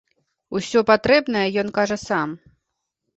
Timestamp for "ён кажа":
1.63-1.97